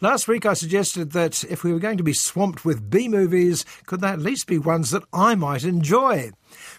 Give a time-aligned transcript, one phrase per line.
[0.00, 3.64] Last week I suggested that if we were going to be swamped with B movies,
[3.84, 6.30] could they at least be ones that I might enjoy?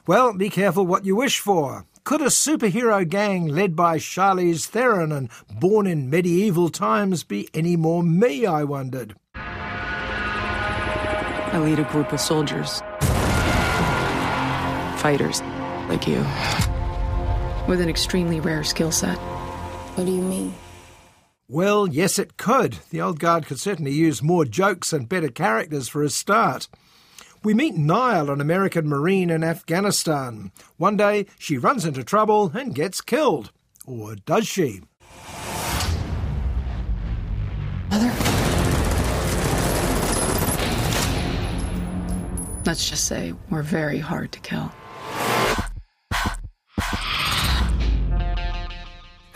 [0.08, 1.86] Well, be careful what you wish for.
[2.06, 5.30] Could a superhero gang led by Charlize Theron and
[5.60, 9.16] born in medieval times be any more me, I wondered?
[11.52, 12.80] I lead a group of soldiers.
[15.02, 15.42] Fighters,
[15.90, 16.26] like you.
[17.68, 19.18] With an extremely rare skill set.
[19.18, 20.54] What do you mean?
[21.52, 22.78] Well, yes, it could.
[22.92, 26.68] The old guard could certainly use more jokes and better characters for a start.
[27.44, 30.52] We meet Nile, an American Marine in Afghanistan.
[30.78, 33.52] One day, she runs into trouble and gets killed.
[33.88, 34.82] Or does she?
[37.90, 38.14] Mother?
[42.64, 44.72] Let's just say we're very hard to kill.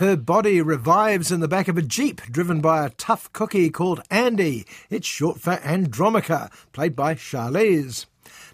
[0.03, 4.01] Her body revives in the back of a jeep driven by a tough cookie called
[4.11, 4.65] Andy.
[4.89, 8.05] It's short for Andromache, played by Charlize.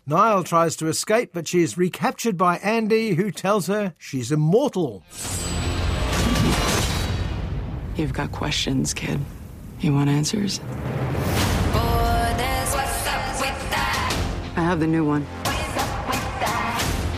[0.05, 5.03] Nile tries to escape, but she is recaptured by Andy, who tells her she's immortal.
[7.95, 9.19] You've got questions, kid.
[9.79, 10.59] You want answers?
[14.55, 15.25] I have the new one.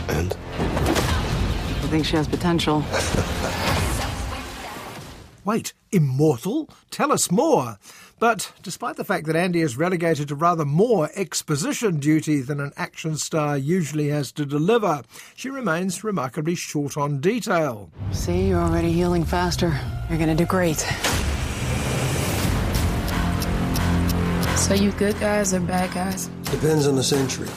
[0.08, 0.34] And?
[0.56, 2.82] I think she has potential.
[5.44, 6.68] Wait, immortal?
[6.90, 7.78] Tell us more.
[8.20, 12.72] But despite the fact that Andy is relegated to rather more exposition duty than an
[12.76, 15.02] action star usually has to deliver,
[15.34, 17.90] she remains remarkably short on detail.
[18.12, 19.76] See, you're already healing faster.
[20.08, 20.78] You're gonna do great.
[24.56, 26.28] So you good guys or bad guys?
[26.44, 27.48] Depends on the century.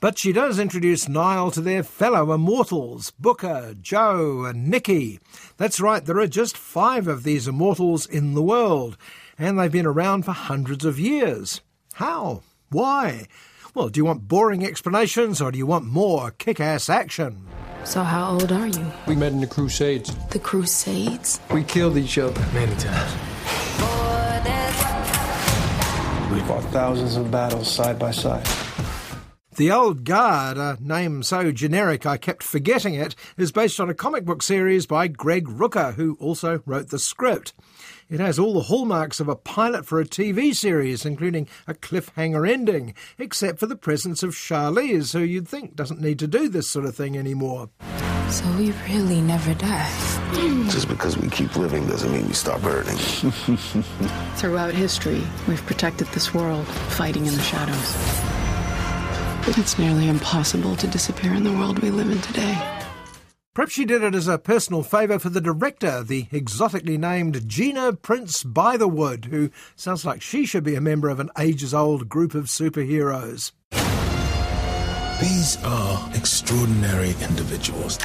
[0.00, 5.18] But she does introduce Nile to their fellow immortals, Booker, Joe, and Nicky.
[5.56, 8.96] That's right, there are just five of these immortals in the world,
[9.36, 11.62] and they've been around for hundreds of years.
[11.94, 12.42] How?
[12.70, 13.26] Why?
[13.74, 17.46] Well, do you want boring explanations or do you want more kick ass action?
[17.84, 18.86] So how old are you?
[19.06, 20.14] We met in the Crusades.
[20.28, 21.40] The Crusades?
[21.52, 22.40] We killed each other.
[22.52, 23.12] Many times.
[26.32, 28.46] We fought thousands of battles side by side.
[29.58, 33.94] The Old Guard, a name so generic I kept forgetting it, is based on a
[33.94, 37.54] comic book series by Greg Rucka, who also wrote the script.
[38.08, 42.48] It has all the hallmarks of a pilot for a TV series, including a cliffhanger
[42.48, 46.70] ending, except for the presence of Charlize, who you'd think doesn't need to do this
[46.70, 47.68] sort of thing anymore.
[48.30, 49.90] So we really never die.
[50.70, 52.96] Just because we keep living doesn't mean we stop hurting.
[54.36, 58.47] Throughout history, we've protected this world, fighting in the shadows.
[59.44, 62.78] But it's nearly impossible to disappear in the world we live in today.
[63.54, 67.92] Perhaps she did it as a personal favour for the director, the exotically named Gina
[67.92, 72.34] Prince Bythewood, who sounds like she should be a member of an ages old group
[72.34, 73.50] of superheroes.
[75.20, 77.98] These are extraordinary individuals.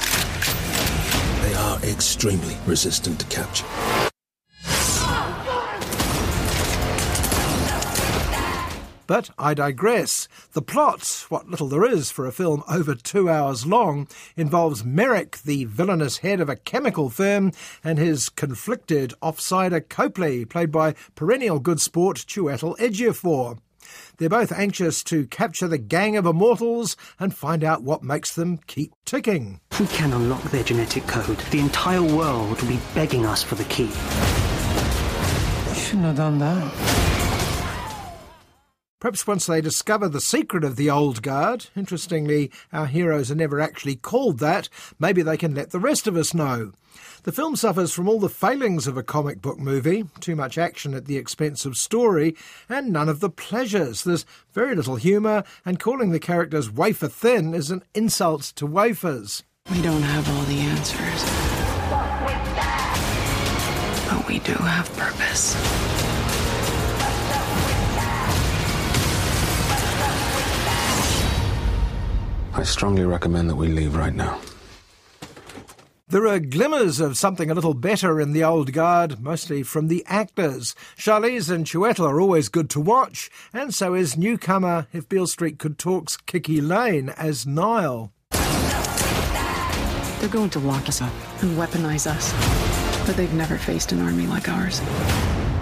[1.42, 3.66] They are extremely resistant to capture.
[9.06, 10.28] But I digress.
[10.52, 15.42] The plot, what little there is for a film over two hours long, involves Merrick,
[15.42, 21.58] the villainous head of a chemical firm, and his conflicted offsider Copley, played by perennial
[21.58, 23.58] good sport Chiwetel Ejiofor.
[24.16, 28.58] They're both anxious to capture the gang of immortals and find out what makes them
[28.66, 29.60] keep ticking.
[29.72, 33.56] If we can unlock their genetic code, the entire world will be begging us for
[33.56, 33.90] the key.
[35.68, 37.13] You shouldn't have done that.
[39.00, 43.60] Perhaps once they discover the secret of the old guard, interestingly, our heroes are never
[43.60, 44.68] actually called that,
[44.98, 46.72] maybe they can let the rest of us know.
[47.24, 50.94] The film suffers from all the failings of a comic book movie too much action
[50.94, 52.36] at the expense of story,
[52.68, 54.04] and none of the pleasures.
[54.04, 59.42] There's very little humour, and calling the characters wafer thin is an insult to wafers.
[59.70, 61.24] We don't have all the answers.
[64.10, 65.83] But we do have purpose.
[72.64, 74.40] I strongly recommend that we leave right now.
[76.08, 80.02] There are glimmers of something a little better in the old guard, mostly from the
[80.06, 80.74] actors.
[80.96, 85.58] Charlize and Chiwetel are always good to watch, and so is newcomer If Beale Street
[85.58, 88.14] Could Talk's KiKi Layne as Nile.
[90.20, 91.12] They're going to lock us up
[91.42, 92.32] and weaponize us.
[93.06, 94.80] But they've never faced an army like ours.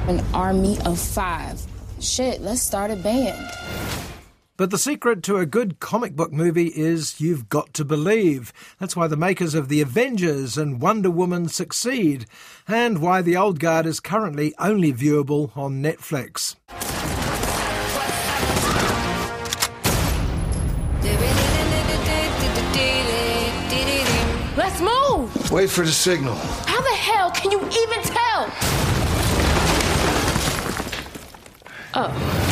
[0.06, 1.60] An army of five.
[1.98, 4.11] Shit, let's start a band.
[4.58, 8.52] But the secret to a good comic book movie is you've got to believe.
[8.78, 12.26] That's why the makers of The Avengers and Wonder Woman succeed,
[12.68, 16.56] and why The Old Guard is currently only viewable on Netflix.
[24.54, 25.50] Let's move!
[25.50, 26.34] Wait for the signal.
[26.34, 28.52] How the hell can you even tell?
[31.94, 32.51] Oh.